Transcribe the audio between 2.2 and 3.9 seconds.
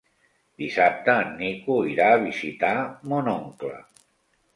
visitar mon oncle.